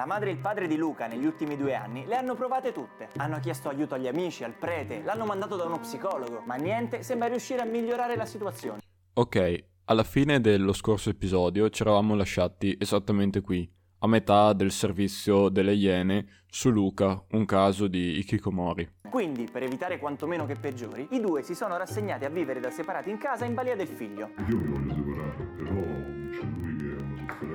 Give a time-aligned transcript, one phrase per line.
[0.00, 3.10] La madre e il padre di Luca negli ultimi due anni le hanno provate tutte.
[3.16, 7.28] Hanno chiesto aiuto agli amici, al prete, l'hanno mandato da uno psicologo, ma niente sembra
[7.28, 8.80] riuscire a migliorare la situazione.
[9.12, 15.50] Ok, alla fine dello scorso episodio ci eravamo lasciati esattamente qui, a metà del servizio
[15.50, 19.00] delle Iene su Luca, un caso di Ikikomori.
[19.10, 23.10] Quindi, per evitare quantomeno che peggiori, i due si sono rassegnati a vivere da separati
[23.10, 24.30] in casa in balia del figlio.
[24.48, 25.99] Io mi voglio separare, però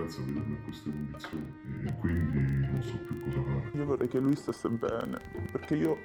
[0.09, 1.53] sofferenza di in queste condizioni
[1.85, 3.71] e quindi non so più cosa fare.
[3.73, 5.19] Io vorrei che lui stesse bene,
[5.51, 5.97] perché io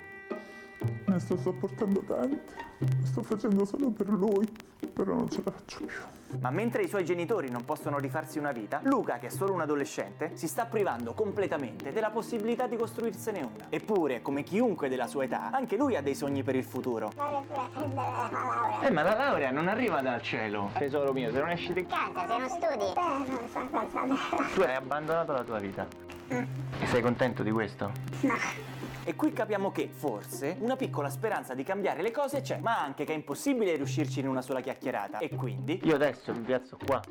[1.07, 2.69] ne sto sopportando tante.
[3.03, 4.49] Sto facendo solo per lui,
[4.93, 5.97] però non ce la faccio più.
[6.41, 9.61] Ma mentre i suoi genitori non possono rifarsi una vita, Luca, che è solo un
[9.61, 13.67] adolescente, si sta privando completamente della possibilità di costruirsene una.
[13.69, 17.11] Eppure, come chiunque della sua età, anche lui ha dei sogni per il futuro.
[17.15, 18.81] Vorrei pure prendere la laurea.
[18.89, 20.71] Eh, ma la laurea non arriva dal cielo.
[20.79, 22.85] Tesoro mio, se non esci di Canta, se non studi.
[22.85, 24.55] Eh.
[24.55, 25.87] Tu hai abbandonato la tua vita.
[26.29, 27.91] E sei contento di questo?
[28.21, 28.70] No.
[29.11, 33.05] E qui capiamo che, forse, una piccola speranza di cambiare le cose c'è, ma anche
[33.05, 35.19] che è impossibile riuscirci in una sola chiacchierata.
[35.19, 35.81] E quindi...
[35.83, 37.03] Io adesso mi piazzo qua.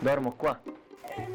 [0.00, 0.60] Dormo qua.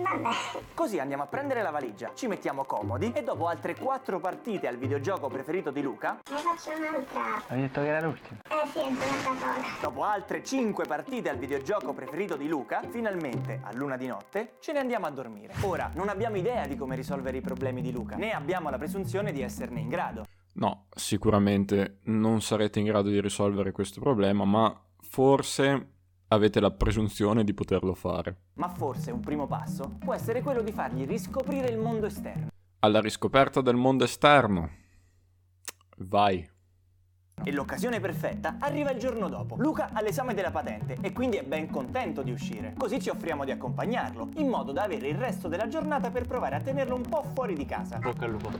[0.01, 0.29] Vabbè.
[0.73, 4.77] Così andiamo a prendere la valigia, ci mettiamo comodi e dopo altre quattro partite al
[4.77, 7.43] videogioco preferito di Luca, Ne faccio un'altra.
[7.47, 8.39] hai detto che era l'ultima.
[8.49, 9.65] Eh sì, è tornata sola.
[9.81, 14.71] Dopo altre 5 partite al videogioco preferito di Luca, finalmente, a luna di notte, ce
[14.73, 15.53] ne andiamo a dormire.
[15.61, 19.31] Ora, non abbiamo idea di come risolvere i problemi di Luca, né abbiamo la presunzione
[19.31, 20.25] di esserne in grado.
[20.53, 25.87] No, sicuramente non sarete in grado di risolvere questo problema, ma forse
[26.33, 28.37] avete la presunzione di poterlo fare.
[28.53, 32.47] Ma forse un primo passo può essere quello di fargli riscoprire il mondo esterno.
[32.79, 34.69] Alla riscoperta del mondo esterno.
[35.97, 36.49] Vai.
[37.43, 39.55] E l'occasione perfetta arriva il giorno dopo.
[39.57, 42.75] Luca ha l'esame della patente e quindi è ben contento di uscire.
[42.77, 46.55] Così ci offriamo di accompagnarlo, in modo da avere il resto della giornata per provare
[46.55, 47.97] a tenerlo un po' fuori di casa.
[47.97, 48.51] Bocca al lupo.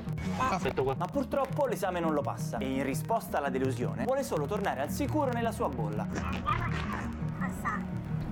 [0.98, 4.90] Ma purtroppo l'esame non lo passa e in risposta alla delusione vuole solo tornare al
[4.90, 7.21] sicuro nella sua bolla.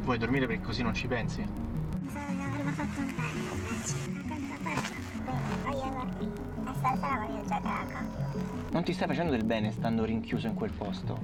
[0.09, 1.39] Vuoi dormire perché così non ci pensi?
[1.41, 3.95] Mi sa che avremmo fatto un bene invece.
[5.63, 6.31] Voglio dormire.
[6.65, 8.71] E stasera voglio giocare al computer.
[8.71, 11.15] Non ti stai facendo del bene stando rinchiuso in quel posto.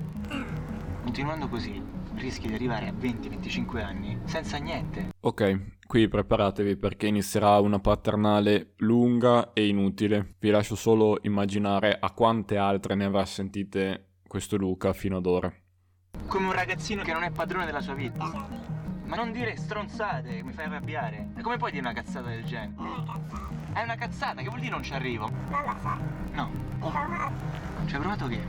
[1.01, 1.81] Continuando così,
[2.13, 5.13] rischi di arrivare a 20-25 anni senza niente.
[5.19, 10.35] Ok, qui preparatevi perché inizierà una paternale lunga e inutile.
[10.37, 15.51] Vi lascio solo immaginare a quante altre ne avrà sentite questo Luca fino ad ora.
[16.27, 18.73] Come un ragazzino che non è padrone della sua vita.
[19.05, 21.29] Ma non dire stronzate, mi fai arrabbiare.
[21.35, 22.73] E come puoi dire una cazzata del genere?
[23.73, 25.29] È una cazzata, che vuol dire non ci arrivo?
[25.49, 25.97] Non lo so.
[26.31, 26.49] No.
[26.49, 27.33] Ti provato.
[27.85, 28.41] Ci hai provato che?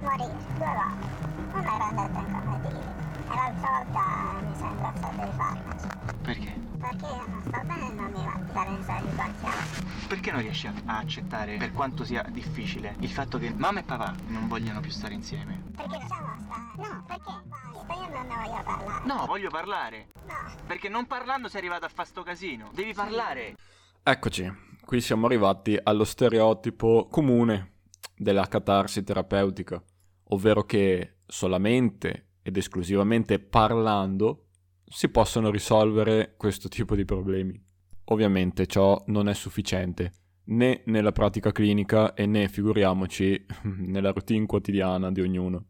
[0.00, 0.34] Morire.
[0.56, 1.14] Due volte.
[1.52, 2.95] Una ero andato in coma di E
[3.34, 5.86] l'altra volta mi sono imbracciato i farmaci.
[6.22, 6.60] Perché?
[6.78, 10.06] Perché non sto bene e non mi va di in situazione.
[10.08, 13.82] Perché non riesci a a accettare, per quanto sia difficile, il fatto che mamma e
[13.82, 15.62] papà non vogliano più stare insieme?
[15.74, 16.88] Perché lasciamo stare.
[16.88, 17.32] No, perché?
[17.44, 19.06] Basta, io non ne voglio parlare.
[19.06, 20.06] No, voglio parlare.
[20.26, 20.34] No.
[20.66, 22.70] Perché non parlando sei arrivato a fare sto casino.
[22.72, 23.56] Devi parlare.
[24.02, 24.52] Eccoci,
[24.84, 27.72] qui siamo arrivati allo stereotipo comune
[28.16, 29.82] della catarsi terapeutica,
[30.28, 34.44] ovvero che solamente ed esclusivamente parlando
[34.84, 37.60] si possono risolvere questo tipo di problemi.
[38.04, 40.12] Ovviamente ciò non è sufficiente,
[40.44, 43.46] né nella pratica clinica e né, figuriamoci,
[43.82, 45.64] nella routine quotidiana di ognuno.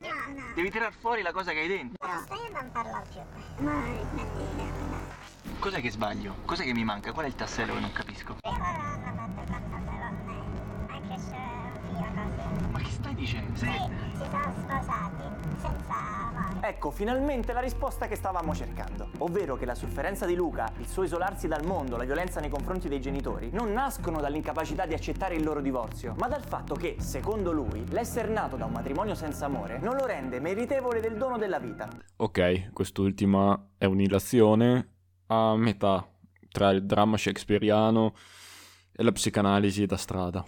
[0.00, 0.52] No, no.
[0.54, 1.96] Devi tirar fuori la cosa che hai dentro.
[1.98, 3.64] Basta, io non parlo più.
[3.64, 5.00] Ma smettila.
[5.60, 6.34] Cos'è che sbaglio?
[6.44, 7.12] Cos'è che mi manca?
[7.12, 8.36] Qual è il tassello che non capisco?
[12.70, 13.56] Ma che stai dicendo?
[13.56, 15.31] Sì, si sono sposati.
[16.64, 21.02] Ecco finalmente la risposta che stavamo cercando, ovvero che la sofferenza di Luca, il suo
[21.02, 25.42] isolarsi dal mondo, la violenza nei confronti dei genitori, non nascono dall'incapacità di accettare il
[25.42, 29.78] loro divorzio, ma dal fatto che, secondo lui, l'essere nato da un matrimonio senza amore
[29.78, 31.88] non lo rende meritevole del dono della vita.
[32.16, 34.88] Ok, quest'ultima è un'illazione
[35.26, 36.06] a metà
[36.48, 38.14] tra il dramma shakespeariano
[38.92, 40.44] e la psicanalisi da strada.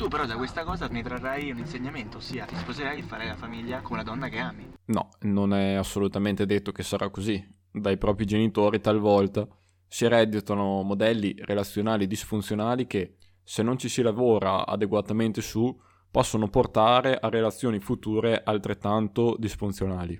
[0.00, 3.36] Tu però da questa cosa ne trarrai un insegnamento, ossia ti sposerai e farai la
[3.36, 4.66] famiglia con una donna che ami.
[4.86, 7.46] No, non è assolutamente detto che sarà così.
[7.70, 9.46] Dai propri genitori talvolta
[9.86, 15.78] si ereditano modelli relazionali disfunzionali che, se non ci si lavora adeguatamente su,
[16.10, 20.18] possono portare a relazioni future altrettanto disfunzionali.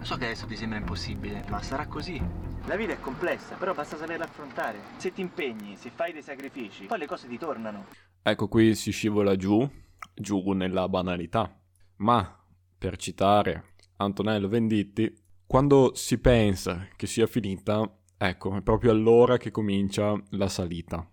[0.00, 2.20] So che adesso ti sembra impossibile, ma sarà così.
[2.66, 4.80] La vita è complessa, però basta saperla affrontare.
[4.96, 8.12] Se ti impegni, se fai dei sacrifici, poi le cose ti tornano.
[8.26, 9.68] Ecco qui si scivola giù,
[10.14, 11.60] giù nella banalità.
[11.96, 12.42] Ma,
[12.78, 15.14] per citare Antonello Venditti,
[15.46, 21.06] quando si pensa che sia finita, Ecco, è proprio allora che comincia la salita.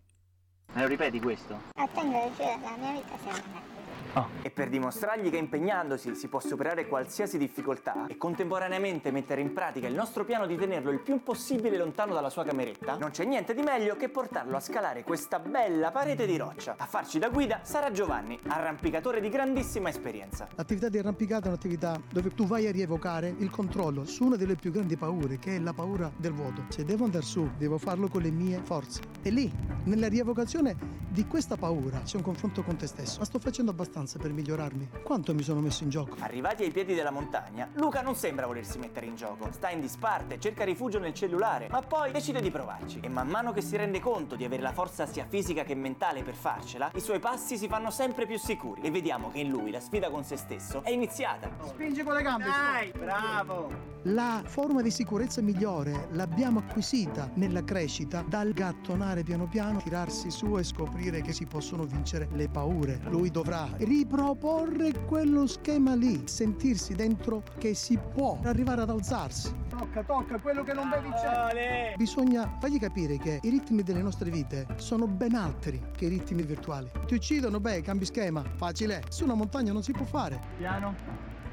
[0.73, 1.59] Me lo ripeti questo?
[1.73, 2.01] Più
[2.37, 3.80] della mia vita
[4.11, 4.41] sempre.
[4.41, 9.87] E per dimostrargli che impegnandosi si può superare qualsiasi difficoltà e contemporaneamente mettere in pratica
[9.87, 13.53] il nostro piano di tenerlo il più possibile lontano dalla sua cameretta, non c'è niente
[13.53, 16.75] di meglio che portarlo a scalare questa bella parete di roccia.
[16.77, 20.47] A farci da guida sarà Giovanni, arrampicatore di grandissima esperienza.
[20.55, 24.55] L'attività di arrampicata è un'attività dove tu vai a rievocare il controllo su una delle
[24.55, 26.65] più grandi paure, che è la paura del vuoto.
[26.69, 29.01] Se devo andare su, devo farlo con le mie forze.
[29.21, 29.51] E lì,
[29.85, 30.75] nella rievocazione
[31.09, 33.19] di questa paura, c'è un confronto con te stesso.
[33.19, 34.89] Ma sto facendo abbastanza per migliorarmi?
[35.03, 36.15] Quanto mi sono messo in gioco?
[36.19, 39.49] Arrivati ai piedi della montagna, Luca non sembra volersi mettere in gioco.
[39.51, 42.99] Sta in disparte, cerca rifugio nel cellulare, ma poi decide di provarci.
[43.01, 46.23] E man mano che si rende conto di avere la forza sia fisica che mentale
[46.23, 48.81] per farcela, i suoi passi si fanno sempre più sicuri.
[48.81, 51.49] E vediamo che in lui la sfida con se stesso è iniziata.
[51.65, 52.45] Spingi con le gambe.
[52.45, 53.91] Dai, bravo!
[54.05, 60.57] La forma di sicurezza migliore l'abbiamo acquisita nella crescita dal gattonare piano piano, tirarsi su
[60.57, 62.99] e scoprire che si possono vincere le paure.
[63.09, 69.53] Lui dovrà riproporre quello schema lì, sentirsi dentro che si può arrivare ad alzarsi.
[69.67, 71.95] Tocca, tocca, quello che non vedi c'è.
[71.97, 76.43] Bisogna fargli capire che i ritmi delle nostre vite sono ben altri che i ritmi
[76.43, 76.89] virtuali.
[77.05, 79.03] Ti uccidono, beh, cambi schema, facile.
[79.09, 80.39] Su una montagna non si può fare.
[80.57, 80.95] Piano,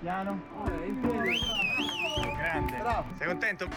[0.01, 0.41] piano.
[0.87, 1.98] in piedi.
[2.21, 2.77] Grande.
[3.17, 3.69] Sei contento?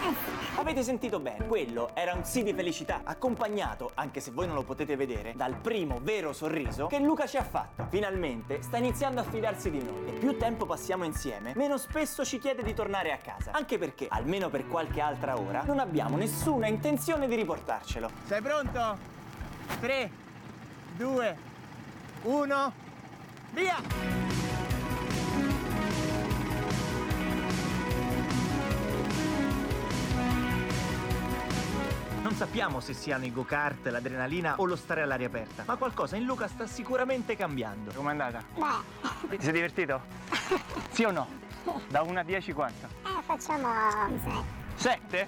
[0.56, 1.46] Avete sentito bene?
[1.46, 5.56] Quello era un sì di felicità, accompagnato, anche se voi non lo potete vedere, dal
[5.56, 7.88] primo vero sorriso che Luca ci ha fatto.
[7.90, 12.40] Finalmente sta iniziando a fidarsi di noi e più tempo passiamo insieme, meno spesso ci
[12.40, 13.52] chiede di tornare a casa.
[13.52, 18.10] Anche perché, almeno per qualche altra ora, non abbiamo nessuna intenzione di riportarcelo.
[18.26, 18.98] Sei pronto?
[19.80, 20.12] 3,
[20.98, 21.38] 2,
[22.24, 22.74] 1,
[23.52, 24.41] via!
[32.42, 36.48] Sappiamo se siano i go-kart, l'adrenalina o lo stare all'aria aperta, ma qualcosa in Luca
[36.48, 37.92] sta sicuramente cambiando.
[37.94, 38.44] Com'è andata?
[38.56, 40.02] Beh, Ti sei divertito?
[40.90, 41.28] Sì o no?
[41.88, 42.88] Da 1 a 10 quanto?
[43.06, 44.44] eh, facciamo un 6.
[44.74, 45.28] 7?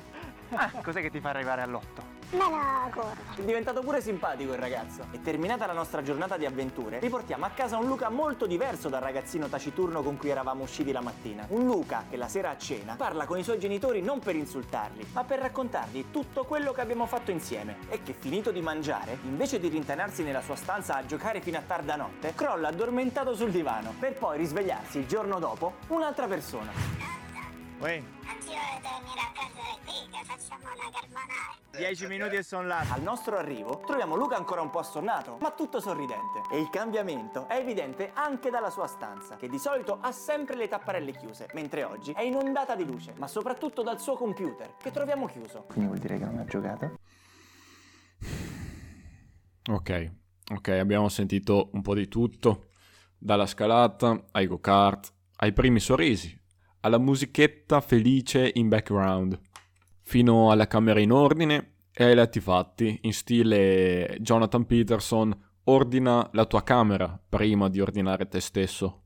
[0.54, 2.13] Ah, cos'è che ti fa arrivare all'8?
[2.34, 3.14] Meno curva.
[3.36, 5.06] È diventato pure simpatico il ragazzo.
[5.12, 9.02] E terminata la nostra giornata di avventure, riportiamo a casa un Luca molto diverso dal
[9.02, 11.46] ragazzino taciturno con cui eravamo usciti la mattina.
[11.50, 15.10] Un Luca che la sera a cena parla con i suoi genitori non per insultarli,
[15.14, 17.78] ma per raccontargli tutto quello che abbiamo fatto insieme.
[17.90, 21.62] E che finito di mangiare, invece di rintanarsi nella sua stanza a giocare fino a
[21.62, 26.72] tarda notte, crolla addormentato sul divano, per poi risvegliarsi il giorno dopo un'altra persona.
[27.80, 28.02] Uè,
[28.40, 29.43] ti volete venire a prendere
[30.10, 31.62] che facciamo una carbonara.
[31.72, 32.86] 10 minuti e sono là.
[32.90, 36.44] Al nostro arrivo troviamo Luca ancora un po' assonnato, ma tutto sorridente.
[36.52, 40.68] E il cambiamento è evidente anche dalla sua stanza, che di solito ha sempre le
[40.68, 45.28] tapparelle chiuse, mentre oggi è inondata di luce, ma soprattutto dal suo computer, che troviamo
[45.28, 45.64] chiuso.
[45.64, 47.00] Quindi vuol dire che non ha giocato?
[49.70, 50.12] Ok,
[50.52, 52.68] ok, abbiamo sentito un po' di tutto,
[53.18, 56.38] dalla scalata ai go-kart, ai primi sorrisi,
[56.82, 59.40] alla musichetta felice in background,
[60.04, 65.36] fino alla camera in ordine e ai letti fatti, in stile Jonathan Peterson,
[65.66, 69.04] ordina la tua camera prima di ordinare te stesso,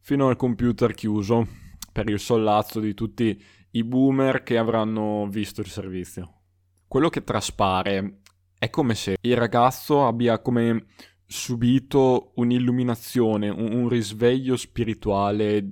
[0.00, 1.46] fino al computer chiuso
[1.92, 6.40] per il sollazzo di tutti i boomer che avranno visto il servizio.
[6.86, 8.20] Quello che traspare
[8.58, 10.86] è come se il ragazzo abbia come
[11.26, 15.66] subito un'illuminazione, un, un risveglio spirituale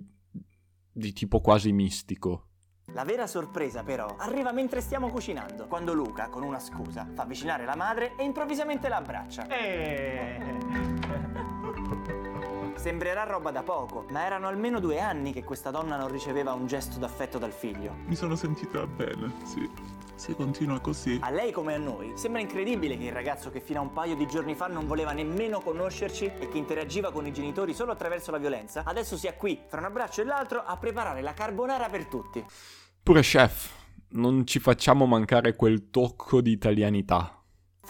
[0.90, 2.48] di tipo quasi mistico.
[2.86, 7.64] La vera sorpresa però arriva mentre stiamo cucinando, quando Luca, con una scusa, fa avvicinare
[7.64, 9.46] la madre e improvvisamente la abbraccia.
[12.74, 16.66] Sembrerà roba da poco, ma erano almeno due anni che questa donna non riceveva un
[16.66, 17.94] gesto d'affetto dal figlio.
[18.04, 19.70] Mi sono sentita bene, sì.
[20.22, 21.18] Se continua così.
[21.20, 24.14] A lei come a noi sembra incredibile che il ragazzo che fino a un paio
[24.14, 28.30] di giorni fa non voleva nemmeno conoscerci e che interagiva con i genitori solo attraverso
[28.30, 32.06] la violenza, adesso sia qui, fra un abbraccio e l'altro, a preparare la carbonara per
[32.06, 32.44] tutti.
[33.02, 33.72] Pure chef,
[34.10, 37.41] non ci facciamo mancare quel tocco di italianità.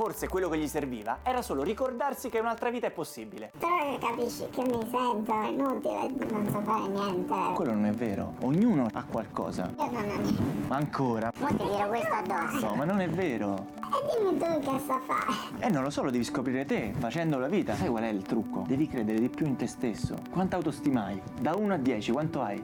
[0.02, 3.52] Forse quello che gli serviva era solo ricordarsi che un'altra vita è possibile.
[3.56, 7.34] Però che capisci che mi sento inutile di non sapere niente.
[7.54, 9.70] Quello non è vero, ognuno ha qualcosa.
[9.78, 10.42] Io non ho niente.
[10.66, 11.30] Ma ancora?
[11.38, 12.66] Mo ti tiro questo addosso.
[12.66, 13.66] No, ma non è vero.
[13.76, 15.60] E dimmi tu che so fare.
[15.60, 17.76] Eh, non lo so, lo devi scoprire te, facendo la vita.
[17.76, 18.64] Sai qual è il trucco?
[18.66, 20.16] Devi credere di più in te stesso.
[20.30, 21.22] Quanta autostima hai?
[21.40, 22.60] Da 1 a 10, quanto hai?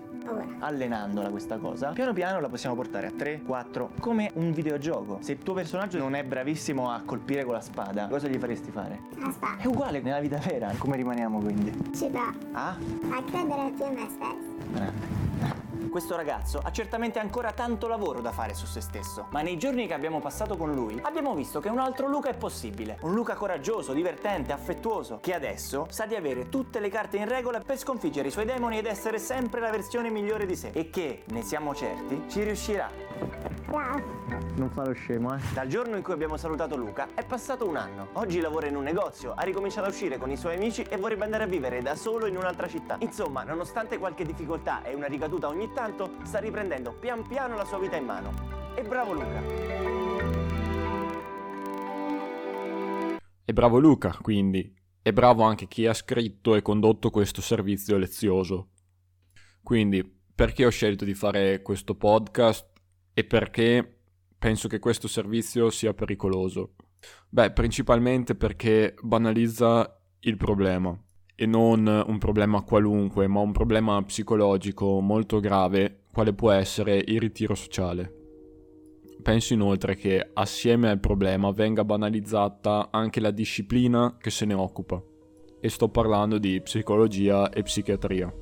[0.60, 5.18] Allenandola questa cosa, piano piano la possiamo portare a 3, 4, come un videogioco.
[5.20, 8.70] Se il tuo personaggio non è bravissimo a colpire con la spada, cosa gli faresti
[8.70, 9.00] fare?
[9.20, 9.56] Aspetta.
[9.58, 10.72] È uguale nella vita vera.
[10.78, 11.72] Come rimaniamo quindi?
[11.94, 12.32] Ci provo.
[12.52, 12.76] Ah?
[13.10, 14.72] A credere più in me stesso.
[14.72, 15.17] Grande.
[15.90, 19.86] Questo ragazzo ha certamente ancora tanto lavoro da fare su se stesso, ma nei giorni
[19.86, 22.98] che abbiamo passato con lui abbiamo visto che un altro Luca è possibile.
[23.02, 27.60] Un Luca coraggioso, divertente, affettuoso, che adesso sa di avere tutte le carte in regola
[27.60, 30.70] per sconfiggere i suoi demoni ed essere sempre la versione migliore di sé.
[30.72, 32.90] E che, ne siamo certi, ci riuscirà.
[34.58, 35.40] Non fa lo scemo, eh.
[35.54, 38.08] Dal giorno in cui abbiamo salutato Luca è passato un anno.
[38.14, 41.22] Oggi lavora in un negozio, ha ricominciato a uscire con i suoi amici e vorrebbe
[41.22, 42.96] andare a vivere da solo in un'altra città.
[42.98, 47.78] Insomma, nonostante qualche difficoltà e una ricaduta ogni tanto, sta riprendendo pian piano la sua
[47.78, 48.32] vita in mano.
[48.74, 49.42] E bravo Luca!
[53.44, 54.74] E bravo Luca, quindi.
[55.00, 58.70] E bravo anche chi ha scritto e condotto questo servizio lezioso.
[59.62, 60.02] Quindi,
[60.34, 62.66] perché ho scelto di fare questo podcast
[63.14, 63.97] e perché
[64.38, 66.74] penso che questo servizio sia pericoloso?
[67.28, 70.98] Beh, principalmente perché banalizza il problema
[71.34, 77.20] e non un problema qualunque, ma un problema psicologico molto grave, quale può essere il
[77.20, 78.12] ritiro sociale.
[79.22, 85.00] Penso inoltre che assieme al problema venga banalizzata anche la disciplina che se ne occupa,
[85.60, 88.32] e sto parlando di psicologia e psichiatria.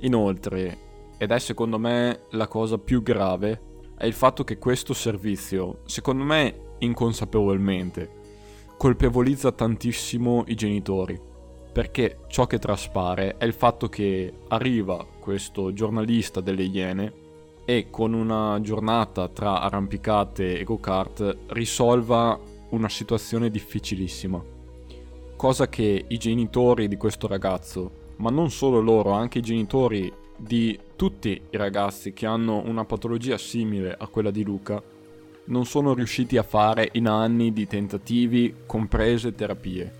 [0.00, 0.78] Inoltre,
[1.18, 3.69] ed è secondo me la cosa più grave,
[4.00, 8.10] è il fatto che questo servizio, secondo me inconsapevolmente,
[8.78, 11.20] colpevolizza tantissimo i genitori,
[11.70, 17.12] perché ciò che traspare è il fatto che arriva questo giornalista delle Iene
[17.66, 22.40] e con una giornata tra arrampicate e go-kart risolva
[22.70, 24.42] una situazione difficilissima.
[25.36, 30.78] Cosa che i genitori di questo ragazzo, ma non solo loro, anche i genitori di
[30.96, 34.82] tutti i ragazzi che hanno una patologia simile a quella di Luca,
[35.44, 39.98] non sono riusciti a fare in anni di tentativi, comprese terapie.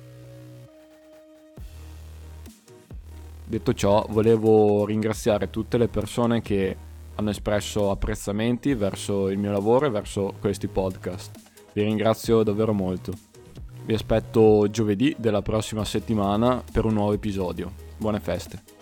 [3.44, 6.76] Detto ciò, volevo ringraziare tutte le persone che
[7.16, 11.38] hanno espresso apprezzamenti verso il mio lavoro e verso questi podcast.
[11.72, 13.12] Vi ringrazio davvero molto.
[13.84, 17.72] Vi aspetto giovedì della prossima settimana per un nuovo episodio.
[17.96, 18.79] Buone feste.